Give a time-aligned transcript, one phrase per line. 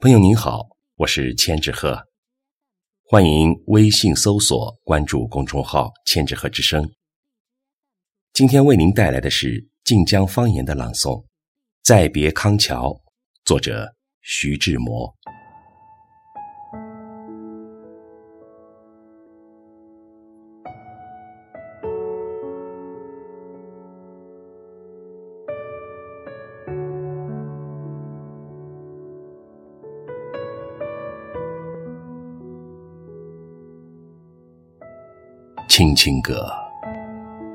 [0.00, 0.64] 朋友您好，
[0.94, 2.00] 我是千纸鹤，
[3.02, 6.88] 欢迎微信搜索关注公众号“千纸鹤之声”。
[8.32, 11.20] 今天为您带来的是晋江方言的朗诵，
[11.82, 12.90] 《再别康桥》，
[13.44, 15.12] 作者徐志摩。
[35.78, 36.50] 轻轻个，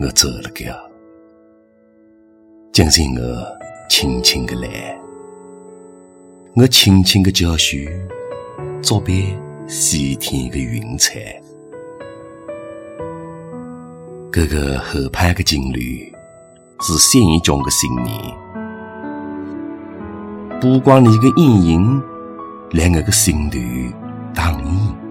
[0.00, 0.74] 我走了个，
[2.72, 3.46] 今日我
[3.88, 5.00] 轻轻个来，
[6.56, 7.76] 我轻轻个教书，
[8.82, 9.24] 作别
[9.68, 11.40] 西天个云彩。
[14.32, 16.12] 这个后排个情侣
[16.80, 18.12] 是新中的新年，
[20.60, 22.02] 不光你个阴影，
[22.70, 23.56] 连我个心头
[24.34, 25.07] 荡漾。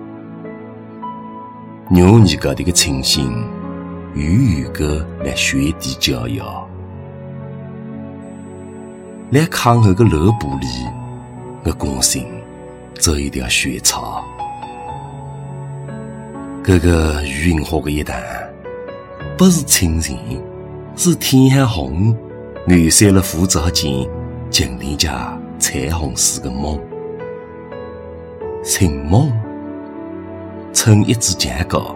[1.90, 3.32] 牛年高的个星星，
[4.14, 6.68] 远远个来雪地骄摇，
[9.32, 10.92] 来炕后个楼玻璃，
[11.64, 12.26] 我关心
[13.00, 14.22] 走一条雪草。
[16.62, 18.22] 这个云花个一旦，
[19.38, 20.14] 不是清晨，
[20.98, 22.14] 是天还红，
[22.68, 23.90] 染散了浮藻间，
[24.50, 26.78] 今天家彩虹似个梦，
[28.62, 29.32] 情梦。
[30.78, 31.96] 撑一支墙高，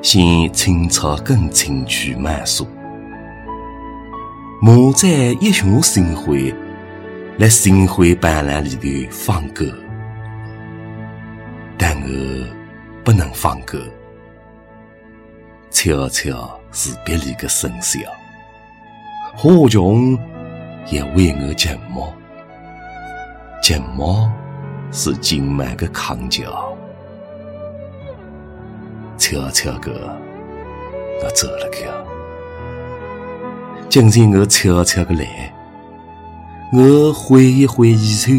[0.00, 2.66] 见青草更青曲满树。
[4.62, 5.06] 马在
[5.38, 6.52] 一下心灰，
[7.38, 9.66] 在心灰斑斓里头放歌，
[11.76, 12.46] 但我
[13.04, 13.78] 不能放歌。
[15.70, 18.02] 悄悄是别离的笙箫，
[19.36, 20.18] 花琼
[20.90, 22.10] 也为我寂寞，
[23.62, 24.26] 寂寞
[24.90, 26.69] 是今晚的康桥。
[29.30, 29.92] 悄悄个，
[31.22, 32.04] 我走了个。
[33.88, 35.54] 今天我悄悄个来，
[36.72, 38.32] 我挥一挥衣袖，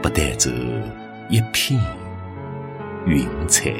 [0.00, 0.48] 不带走
[1.28, 1.80] 一片
[3.04, 3.72] 云彩。